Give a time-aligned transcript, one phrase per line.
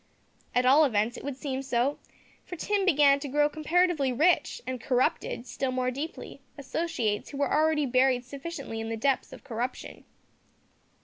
[0.55, 1.99] At all events it would seem so,
[2.43, 7.53] for Tim began to grow comparatively rich, and corrupted, still more deeply, associates who were
[7.53, 10.03] already buried sufficiently in the depths of corruption.